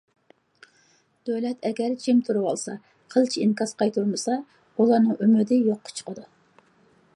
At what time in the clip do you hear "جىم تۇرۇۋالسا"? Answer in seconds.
2.05-2.75